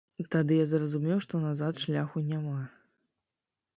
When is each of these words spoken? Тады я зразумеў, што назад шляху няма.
Тады 0.35 0.53
я 0.59 0.63
зразумеў, 0.71 1.21
што 1.27 1.41
назад 1.43 1.73
шляху 1.85 2.25
няма. 2.33 2.59